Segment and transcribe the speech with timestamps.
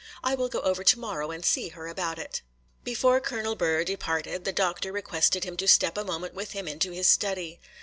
[0.23, 2.41] I will go over to morrow and see her about it.'
[2.83, 6.89] Before Colonel Burr departed, the doctor requested him to step a moment with him into
[6.89, 7.59] his study.